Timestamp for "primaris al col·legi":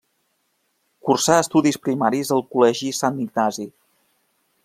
1.83-2.91